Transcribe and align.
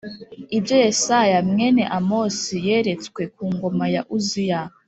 Ibyo 0.57 0.75
Yesaya 0.83 1.37
mwene 1.51 1.83
Amosi 1.97 2.55
yeretswe 2.67 3.21
ku 3.35 3.43
ngoma 3.53 3.85
ya 3.93 4.01
Uziya 4.15 4.61